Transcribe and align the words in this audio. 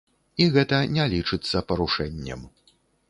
І 0.45 0.47
гэта 0.55 0.79
не 0.95 1.05
лічыцца 1.13 1.61
парушэннем. 1.73 2.41